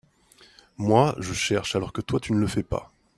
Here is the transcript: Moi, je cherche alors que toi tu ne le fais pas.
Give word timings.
Moi, 0.77 1.13
je 1.19 1.31
cherche 1.31 1.75
alors 1.75 1.93
que 1.93 2.01
toi 2.01 2.19
tu 2.19 2.33
ne 2.33 2.39
le 2.39 2.47
fais 2.47 2.63
pas. 2.63 2.91